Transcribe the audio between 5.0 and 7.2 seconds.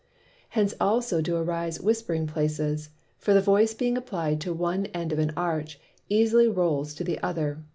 of an Arch, easily rowls to the